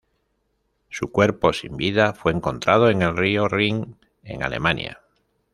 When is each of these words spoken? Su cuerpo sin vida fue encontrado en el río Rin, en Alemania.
Su 0.89 1.11
cuerpo 1.11 1.53
sin 1.53 1.77
vida 1.77 2.13
fue 2.15 2.31
encontrado 2.31 2.89
en 2.89 3.03
el 3.03 3.15
río 3.15 3.47
Rin, 3.47 3.97
en 4.23 4.41
Alemania. 4.41 4.99